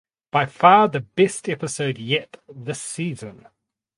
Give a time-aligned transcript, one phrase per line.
[0.31, 3.45] By far the best episode yet this season.